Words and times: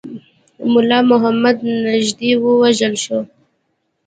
مُلا 0.71 0.99
محمد 1.11 1.57
نیژدې 1.85 2.31
ووژل 2.41 2.93
شو. 3.03 3.19